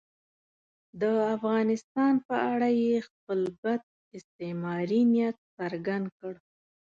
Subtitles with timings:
[1.01, 1.03] د
[1.35, 3.81] افغانستان په اړه یې خپل بد
[4.17, 6.33] استعماري نیت څرګند کړ.